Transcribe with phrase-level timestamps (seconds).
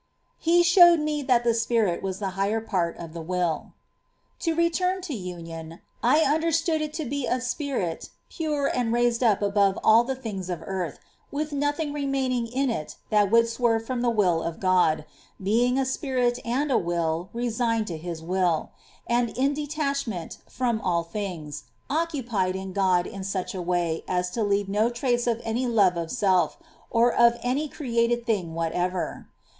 [0.39, 3.73] He showed me that the spirit was the higher part of the will.
[4.39, 4.53] 3.
[4.53, 7.35] To return to union; I understood it to be TJuioiii..
[7.35, 10.97] a spirit, pure, and raised up above all the things of earth,
[11.29, 15.05] with nothing remaining in it that would swerve from the will of God,
[15.39, 18.71] being a spirit and a will resigned to His will,
[19.05, 24.41] and in detachment from all things, occupied in God in such a way as to
[24.41, 26.57] leave no trace of any love of self,
[26.89, 29.27] or of any created thing whatever.